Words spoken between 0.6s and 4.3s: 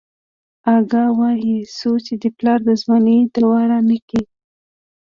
اگه وايي څو چې دې پلار د ځوانۍ دوا رانکي.